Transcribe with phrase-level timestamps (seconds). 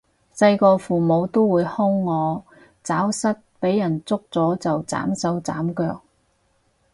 [0.33, 2.43] 細個父母都會兇我
[2.81, 6.01] 走失畀人捉咗就斬手斬腳